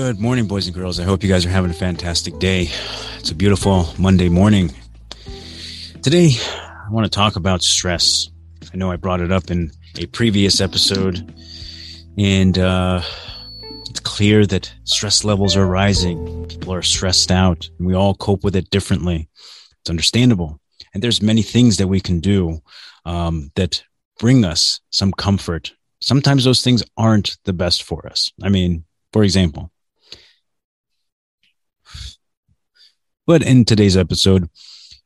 [0.00, 1.00] Good morning, boys and girls.
[1.00, 2.68] I hope you guys are having a fantastic day.
[3.18, 4.72] It's a beautiful Monday morning.
[6.02, 8.28] Today, I want to talk about stress.
[8.72, 11.34] I know I brought it up in a previous episode,
[12.16, 13.02] and uh,
[13.90, 16.46] it's clear that stress levels are rising.
[16.46, 19.28] People are stressed out, and we all cope with it differently.
[19.80, 20.60] It's understandable.
[20.94, 22.60] And there's many things that we can do
[23.04, 23.82] um, that
[24.20, 25.72] bring us some comfort.
[26.00, 28.30] Sometimes those things aren't the best for us.
[28.44, 29.72] I mean, for example,
[33.28, 34.48] but in today's episode,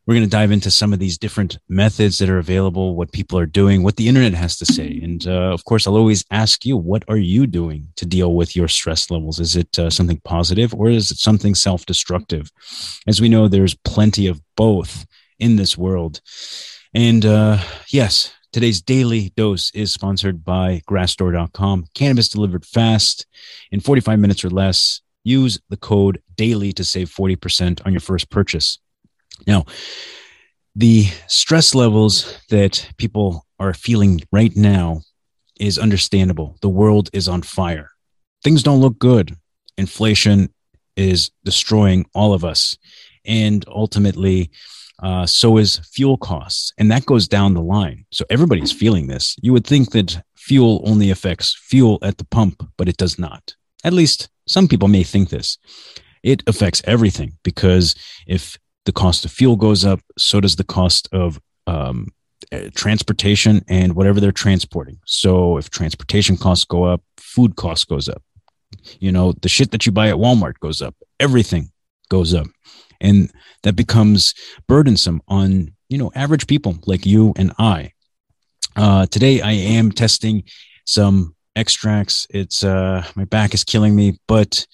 [0.07, 3.37] we're going to dive into some of these different methods that are available, what people
[3.37, 5.01] are doing, what the internet has to say.
[5.03, 8.55] And uh, of course, I'll always ask you, what are you doing to deal with
[8.55, 9.41] your stress levels?
[9.41, 12.53] Is it uh, something positive or is it something self destructive?
[13.09, 15.05] As we know, there's plenty of both
[15.41, 16.20] in this world.
[16.95, 21.87] And uh, yes, today's daily dose is sponsored by grassdoor.com.
[21.95, 23.27] Cannabis delivered fast
[23.73, 25.01] in 45 minutes or less.
[25.25, 28.78] Use the code DAILY to save 40% on your first purchase.
[29.47, 29.64] Now,
[30.74, 35.02] the stress levels that people are feeling right now
[35.61, 36.56] is understandable.
[36.62, 37.91] The world is on fire.
[38.42, 39.36] Things don't look good.
[39.77, 40.52] Inflation
[40.97, 42.77] is destroying all of us.
[43.24, 44.50] And ultimately,
[45.02, 46.72] uh, so is fuel costs.
[46.78, 48.05] And that goes down the line.
[48.11, 49.36] So everybody's feeling this.
[49.42, 53.55] You would think that fuel only affects fuel at the pump, but it does not.
[53.84, 55.58] At least some people may think this.
[56.23, 57.95] It affects everything because
[58.27, 62.09] if the cost of fuel goes up, so does the cost of um,
[62.53, 64.98] uh, transportation and whatever they're transporting.
[65.06, 68.23] So if transportation costs go up, food costs goes up.
[69.01, 70.95] You know, the shit that you buy at Walmart goes up.
[71.20, 71.70] Everything
[72.09, 72.47] goes up.
[73.01, 73.31] And
[73.62, 74.34] that becomes
[74.69, 77.92] burdensome on, you know, average people like you and I.
[78.77, 80.45] Uh, today I am testing
[80.84, 82.27] some extracts.
[82.31, 84.67] It's uh my back is killing me, but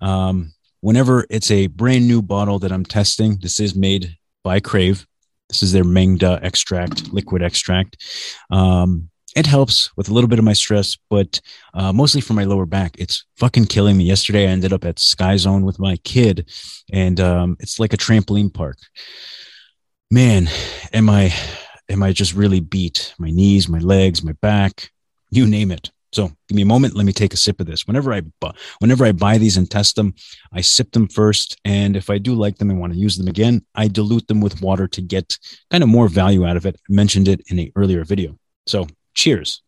[0.00, 0.53] um
[0.84, 5.06] whenever it's a brand new bottle that I'm testing, this is made by Crave.
[5.48, 8.04] This is their Maeng Da extract, liquid extract.
[8.50, 11.40] Um, it helps with a little bit of my stress, but
[11.72, 12.96] uh, mostly for my lower back.
[12.98, 14.04] It's fucking killing me.
[14.04, 16.50] Yesterday, I ended up at Sky Zone with my kid,
[16.92, 18.76] and um, it's like a trampoline park.
[20.10, 20.50] Man,
[20.92, 21.34] am I
[21.88, 23.14] am I just really beat?
[23.18, 24.90] My knees, my legs, my back,
[25.30, 25.90] you name it.
[26.14, 26.94] So give me a moment.
[26.94, 27.88] Let me take a sip of this.
[27.88, 28.22] Whenever I
[28.78, 30.14] whenever I buy these and test them,
[30.52, 33.26] I sip them first, and if I do like them and want to use them
[33.26, 35.36] again, I dilute them with water to get
[35.72, 36.76] kind of more value out of it.
[36.88, 38.38] I mentioned it in an earlier video.
[38.66, 39.60] So cheers.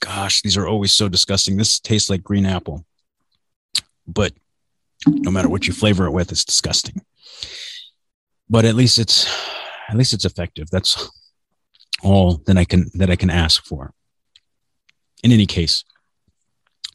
[0.00, 1.56] Gosh, these are always so disgusting.
[1.56, 2.84] This tastes like green apple,
[4.06, 4.34] but
[5.06, 7.00] no matter what you flavor it with, it's disgusting.
[8.50, 9.26] But at least it's
[9.90, 10.70] at least it's effective.
[10.70, 11.10] That's
[12.02, 13.92] all that I can that I can ask for.
[15.22, 15.84] In any case,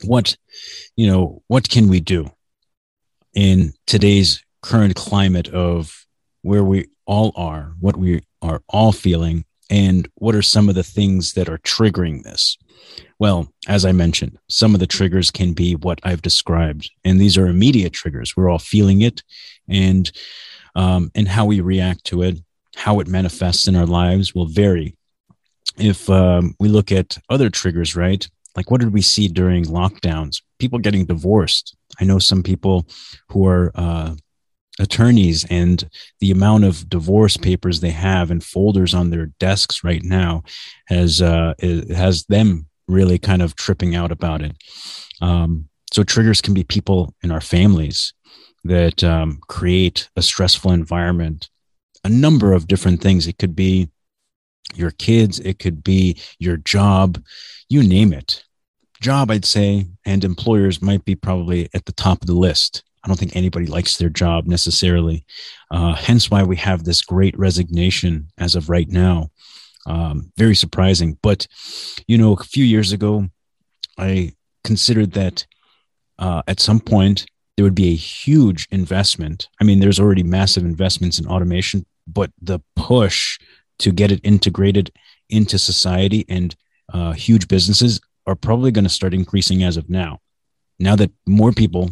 [0.04, 0.38] what
[0.96, 2.32] you know, what can we do
[3.34, 6.06] in today's current climate of
[6.42, 10.84] where we all are, what we are all feeling, and what are some of the
[10.84, 12.58] things that are triggering this?
[13.20, 17.38] Well, as I mentioned, some of the triggers can be what I've described, and these
[17.38, 18.36] are immediate triggers.
[18.38, 19.22] We're all feeling it,
[19.68, 20.10] and
[20.76, 22.40] um, and how we react to it
[22.76, 24.96] how it manifests in our lives will vary.
[25.78, 28.28] If um, we look at other triggers, right?
[28.56, 30.42] Like what did we see during lockdowns?
[30.60, 31.76] People getting divorced.
[32.00, 32.88] I know some people
[33.30, 34.16] who are uh,
[34.80, 35.88] attorneys, and
[36.20, 40.44] the amount of divorce papers they have and folders on their desks right now
[40.88, 44.56] has uh, has them really kind of tripping out about it.
[45.22, 48.14] Um, so triggers can be people in our families
[48.64, 51.50] that um, create a stressful environment
[52.06, 53.26] a number of different things.
[53.26, 53.90] It could be
[54.76, 57.22] your kids, it could be your job,
[57.68, 58.44] you name it.
[59.02, 62.84] Job, I'd say, and employers might be probably at the top of the list.
[63.04, 65.26] I don't think anybody likes their job necessarily.
[65.72, 69.32] Uh, hence why we have this great resignation as of right now.
[69.88, 71.18] Um, very surprising.
[71.22, 71.48] But,
[72.08, 73.28] you know, a few years ago,
[73.98, 75.46] I considered that
[76.20, 77.26] uh, at some point
[77.56, 79.50] there would be a huge investment.
[79.60, 83.40] I mean, there's already massive investments in automation, but the push
[83.80, 84.92] to get it integrated
[85.30, 86.56] into society and
[86.94, 90.20] uh, huge businesses are probably going to start increasing as of now.
[90.80, 91.92] Now that more people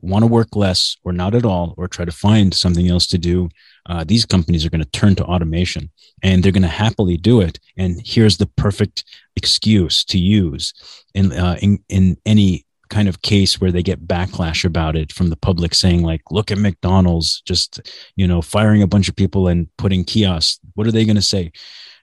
[0.00, 3.18] want to work less or not at all, or try to find something else to
[3.18, 3.48] do,
[3.86, 5.90] uh, these companies are going to turn to automation
[6.22, 7.58] and they're going to happily do it.
[7.76, 9.04] And here's the perfect
[9.36, 10.72] excuse to use
[11.14, 15.30] in, uh, in, in any kind of case where they get backlash about it from
[15.30, 17.80] the public saying like look at mcdonald's just
[18.16, 21.22] you know firing a bunch of people and putting kiosks what are they going to
[21.22, 21.50] say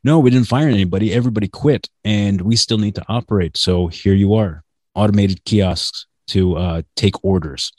[0.04, 1.14] no, we didn't fire anybody.
[1.14, 3.58] Everybody quit and we still need to operate.
[3.58, 4.64] So here you are,
[4.96, 7.72] automated kiosks to uh, take orders.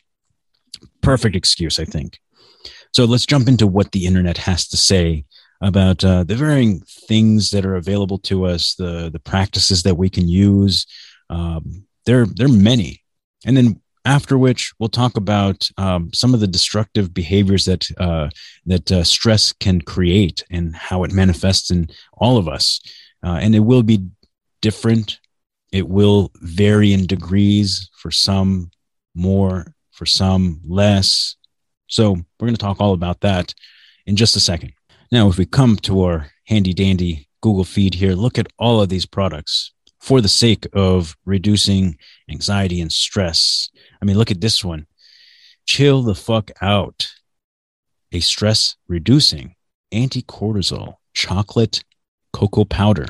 [1.01, 2.19] Perfect excuse, I think.
[2.93, 5.25] So let's jump into what the internet has to say
[5.63, 10.09] about uh, the varying things that are available to us, the the practices that we
[10.09, 10.87] can use.
[11.29, 13.03] Um, there, there are many,
[13.45, 18.31] and then after which we'll talk about um, some of the destructive behaviors that uh,
[18.67, 22.81] that uh, stress can create and how it manifests in all of us.
[23.23, 24.07] Uh, and it will be
[24.63, 25.21] different.
[25.73, 28.71] It will vary in degrees for some
[29.15, 31.37] more, for some less.
[31.87, 33.55] So we're going to talk all about that
[34.07, 34.73] in just a second.
[35.13, 38.89] Now, if we come to our handy dandy Google feed here, look at all of
[38.89, 41.97] these products for the sake of reducing
[42.31, 43.69] anxiety and stress.
[44.01, 44.87] I mean, look at this one.
[45.67, 47.13] Chill the fuck out.
[48.13, 49.55] A stress reducing
[49.93, 51.85] anti cortisol chocolate
[52.33, 53.07] cocoa powder.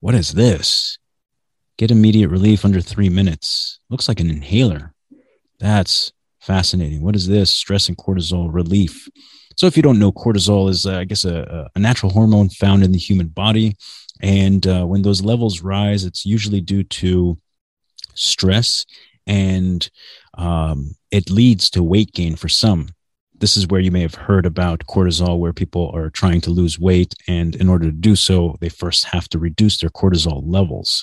[0.00, 0.98] What is this?
[1.78, 3.80] Get immediate relief under three minutes.
[3.90, 4.92] Looks like an inhaler.
[5.58, 7.02] That's fascinating.
[7.02, 7.50] What is this?
[7.50, 9.08] Stress and cortisol relief.
[9.56, 12.84] So, if you don't know, cortisol is, uh, I guess, a, a, natural hormone found
[12.84, 13.76] in the human body.
[14.20, 17.38] And uh, when those levels rise, it's usually due to
[18.14, 18.84] stress
[19.26, 19.88] and
[20.38, 22.90] um, it leads to weight gain for some.
[23.38, 26.78] This is where you may have heard about cortisol, where people are trying to lose
[26.78, 27.14] weight.
[27.28, 31.02] And in order to do so, they first have to reduce their cortisol levels.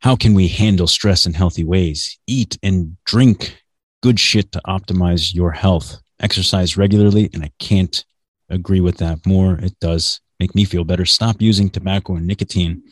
[0.00, 2.18] How can we handle stress in healthy ways?
[2.26, 3.62] Eat and drink
[4.02, 8.04] good shit to optimize your health exercise regularly, and I can't
[8.48, 9.54] agree with that more.
[9.54, 11.04] It does make me feel better.
[11.04, 12.82] Stop using tobacco and nicotine.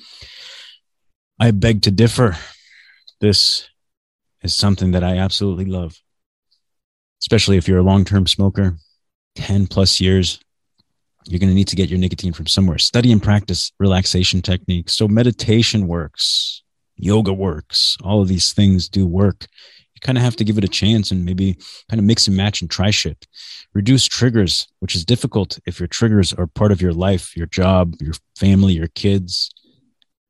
[1.40, 2.36] I beg to differ.
[3.20, 3.68] This
[4.42, 5.96] is something that I absolutely love,
[7.22, 8.76] especially if you're a long term smoker,
[9.36, 10.40] 10 plus years.
[11.26, 12.78] You're going to need to get your nicotine from somewhere.
[12.78, 14.94] Study and practice relaxation techniques.
[14.94, 16.62] So, meditation works,
[16.96, 19.46] yoga works, all of these things do work
[19.98, 21.54] you kind of have to give it a chance and maybe
[21.90, 23.26] kind of mix and match and try shit.
[23.74, 27.94] Reduce triggers, which is difficult if your triggers are part of your life, your job,
[28.00, 29.50] your family, your kids.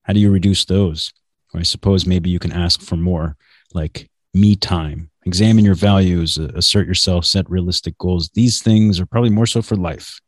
[0.05, 1.13] How do you reduce those?
[1.53, 3.37] Or I suppose maybe you can ask for more,
[3.75, 5.11] like me time.
[5.27, 8.31] Examine your values, assert yourself, set realistic goals.
[8.31, 10.19] These things are probably more so for life.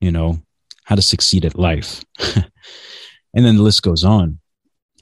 [0.00, 0.38] You know,
[0.84, 2.04] how to succeed at life.
[3.34, 4.38] and then the list goes on.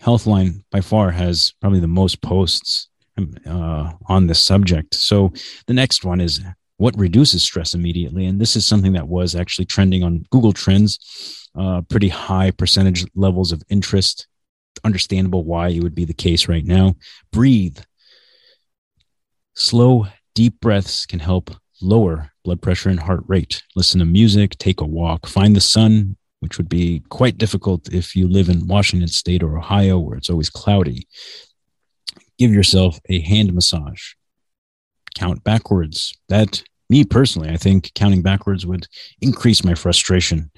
[0.00, 2.88] Healthline by far has probably the most posts
[3.46, 4.94] uh, on this subject.
[4.94, 5.32] So
[5.66, 6.40] the next one is
[6.78, 11.48] what reduces stress immediately, and this is something that was actually trending on Google Trends.
[11.58, 14.26] Uh, pretty high percentage levels of interest.
[14.84, 16.96] Understandable why it would be the case right now.
[17.32, 17.78] Breathe.
[19.54, 23.62] Slow, deep breaths can help lower blood pressure and heart rate.
[23.74, 28.14] Listen to music, take a walk, find the sun, which would be quite difficult if
[28.14, 31.06] you live in Washington State or Ohio, where it's always cloudy
[32.38, 34.12] give yourself a hand massage.
[35.14, 36.16] Count backwards.
[36.28, 38.86] That, me personally, I think counting backwards would
[39.20, 40.50] increase my frustration.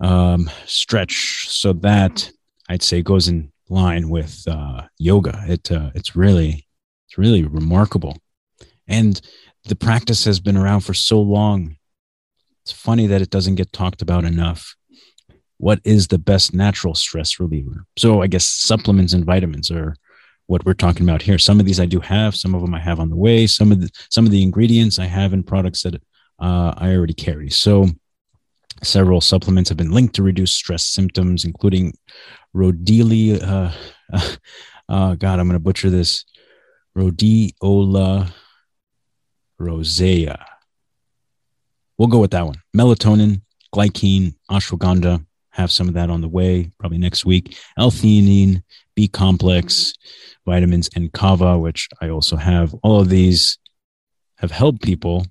[0.00, 1.46] Um, stretch.
[1.48, 2.30] So that
[2.68, 5.44] I'd say goes in line with uh, yoga.
[5.48, 6.66] It uh, it's really
[7.06, 8.18] it's really remarkable,
[8.86, 9.20] and
[9.64, 11.76] the practice has been around for so long.
[12.62, 14.74] It's funny that it doesn't get talked about enough.
[15.58, 17.86] What is the best natural stress reliever?
[17.96, 19.94] So I guess supplements and vitamins are
[20.46, 21.38] what we're talking about here.
[21.38, 23.46] Some of these I do have, some of them I have on the way.
[23.46, 25.96] Some of the some of the ingredients I have in products that
[26.38, 27.50] uh, I already carry.
[27.50, 27.88] So
[28.82, 31.94] several supplements have been linked to reduce stress symptoms, including
[32.54, 33.42] Rhodiola.
[33.42, 33.72] Uh,
[34.12, 34.36] uh,
[34.88, 36.24] uh, God, I'm going to butcher this.
[36.96, 38.32] Rhodiola
[39.58, 40.44] rosea.
[41.98, 42.56] We'll go with that one.
[42.76, 43.42] Melatonin,
[43.74, 45.24] glycine, ashwagandha.
[45.56, 47.56] Have some of that on the way, probably next week.
[47.78, 48.62] L-theanine,
[48.94, 49.94] B complex,
[50.44, 52.74] vitamins, and kava, which I also have.
[52.82, 53.56] All of these
[54.36, 55.24] have helped people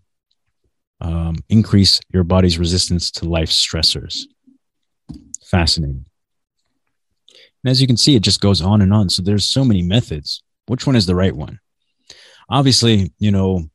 [0.99, 4.23] um, increase your body's resistance to life stressors.
[5.45, 6.05] Fascinating.
[7.63, 9.09] And as you can see, it just goes on and on.
[9.09, 10.41] So there's so many methods.
[10.65, 11.59] Which one is the right one?
[12.49, 13.69] Obviously, you know,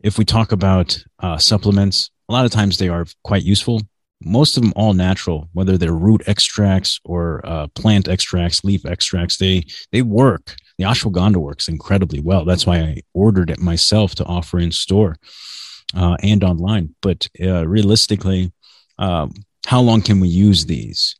[0.00, 3.82] if we talk about uh, supplements, a lot of times they are quite useful
[4.22, 9.36] most of them all natural, whether they're root extracts or uh, plant extracts, leaf extracts.
[9.36, 10.56] They they work.
[10.78, 12.44] The ashwagandha works incredibly well.
[12.44, 15.16] That's why I ordered it myself to offer in store
[15.94, 16.94] uh, and online.
[17.00, 18.52] But uh, realistically,
[18.98, 19.34] um,
[19.66, 21.16] how long can we use these?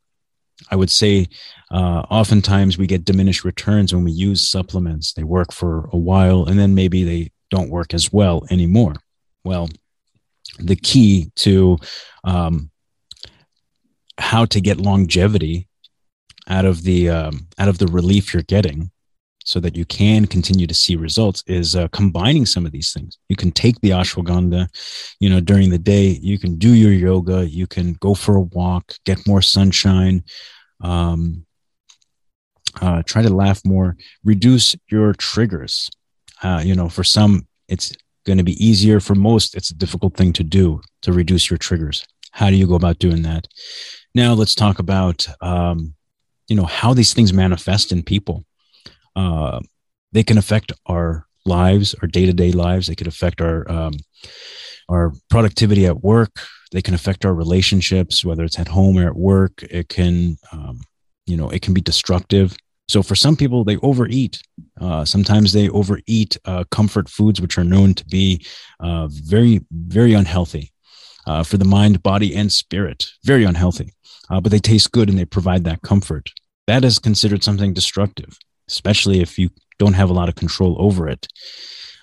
[0.70, 1.28] I would say
[1.70, 5.12] uh, oftentimes we get diminished returns when we use supplements.
[5.12, 8.94] They work for a while and then maybe they don't work as well anymore.
[9.44, 9.68] Well,
[10.58, 11.78] the key to
[12.24, 12.70] um,
[14.18, 15.68] how to get longevity
[16.48, 18.90] out of the um, out of the relief you're getting
[19.46, 23.16] so that you can continue to see results is uh, combining some of these things.
[23.28, 24.66] You can take the ashwagandha,
[25.20, 26.18] you know, during the day.
[26.20, 27.48] You can do your yoga.
[27.48, 30.24] You can go for a walk, get more sunshine.
[30.80, 31.46] Um,
[32.80, 33.96] uh, try to laugh more.
[34.24, 35.88] Reduce your triggers.
[36.42, 37.96] Uh, you know, for some, it's
[38.26, 38.98] going to be easier.
[38.98, 42.04] For most, it's a difficult thing to do to reduce your triggers.
[42.32, 43.46] How do you go about doing that?
[44.16, 45.94] Now, let's talk about, um,
[46.48, 48.46] you know, how these things manifest in people
[49.14, 49.60] uh,
[50.12, 52.86] they can affect our lives, our day to day lives.
[52.86, 53.92] They could affect our um,
[54.88, 56.40] our productivity at work.
[56.72, 59.62] They can affect our relationships, whether it's at home or at work.
[59.64, 60.80] It can, um,
[61.26, 62.56] you know, it can be destructive.
[62.88, 64.40] So for some people, they overeat.
[64.80, 68.46] Uh, sometimes they overeat uh, comfort foods, which are known to be
[68.80, 70.72] uh, very, very unhealthy
[71.26, 73.06] uh, for the mind, body, and spirit.
[73.24, 73.92] Very unhealthy,
[74.30, 76.30] uh, but they taste good and they provide that comfort.
[76.66, 81.08] That is considered something destructive especially if you don't have a lot of control over
[81.08, 81.28] it.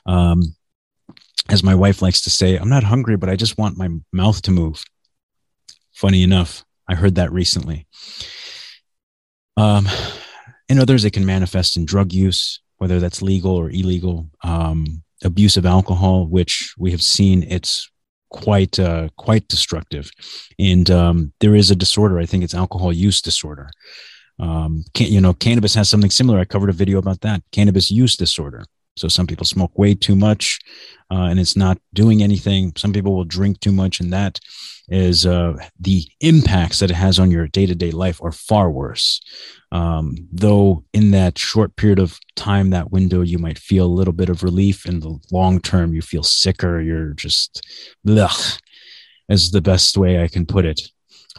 [0.05, 0.55] Um,
[1.49, 4.41] as my wife likes to say, I'm not hungry, but I just want my mouth
[4.43, 4.83] to move.
[5.93, 7.87] Funny enough, I heard that recently.
[9.57, 9.87] Um,
[10.69, 14.29] in others, it can manifest in drug use, whether that's legal or illegal.
[14.43, 17.89] Um, abuse of alcohol, which we have seen it's
[18.33, 20.11] quite uh, quite destructive.
[20.59, 22.19] And um, there is a disorder.
[22.19, 23.69] I think it's alcohol use disorder,
[24.39, 26.39] um, can, you know, cannabis has something similar.
[26.39, 28.65] I covered a video about that cannabis use disorder.
[28.95, 30.59] So some people smoke way too much
[31.13, 32.73] uh, and it's not doing anything.
[32.75, 34.39] Some people will drink too much, and that
[34.89, 38.71] is uh, the impacts that it has on your day to day life are far
[38.71, 39.21] worse.
[39.71, 44.13] Um, though in that short period of time, that window, you might feel a little
[44.13, 44.87] bit of relief.
[44.87, 46.81] In the long term, you feel sicker.
[46.81, 47.61] You're just,
[48.07, 48.59] ugh,
[49.29, 50.81] is the best way I can put it.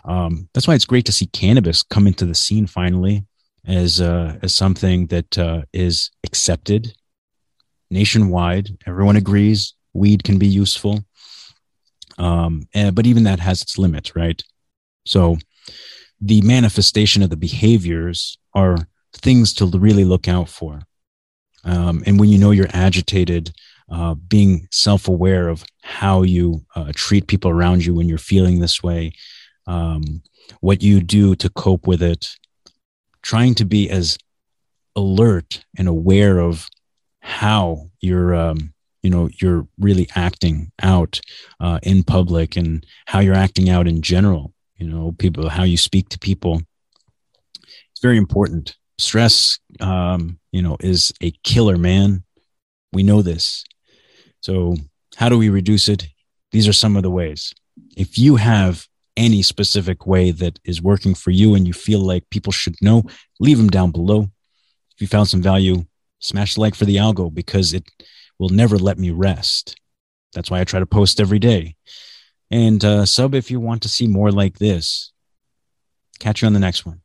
[0.05, 3.25] Um, that's why it's great to see cannabis come into the scene finally
[3.67, 6.95] as uh, as something that uh, is accepted
[7.91, 8.77] nationwide.
[8.87, 11.05] Everyone agrees weed can be useful,
[12.19, 14.43] um, and, but even that has its limits, right?
[15.07, 15.37] So
[16.21, 20.83] the manifestation of the behaviors are things to really look out for.
[21.65, 23.53] Um, and when you know you're agitated,
[23.91, 28.61] uh, being self aware of how you uh, treat people around you when you're feeling
[28.61, 29.13] this way,
[29.67, 30.23] um,
[30.61, 32.29] what you do to cope with it,
[33.23, 34.19] trying to be as
[34.97, 36.69] alert and aware of
[37.25, 41.23] how you're, um, you know, you're really acting out
[41.59, 44.53] uh, in public and how you're acting out in general.
[44.77, 46.61] You know, people, how you speak to people.
[47.93, 48.77] It's very important.
[48.99, 52.25] Stress, um, you know, is a killer, man.
[52.93, 53.65] We know this.
[54.41, 54.77] So,
[55.17, 56.07] how do we reduce it?
[56.53, 57.55] These are some of the ways.
[57.97, 62.29] If you have any specific way that is working for you and you feel like
[62.31, 63.03] people should know,
[63.41, 64.29] leave them down below.
[64.95, 65.87] If you found some value,
[66.19, 67.85] smash the like for the algo because it
[68.39, 69.77] will never let me rest.
[70.33, 71.77] That's why I try to post every day.
[72.51, 75.13] And uh, sub if you want to see more like this.
[76.19, 77.01] Catch you on the next one.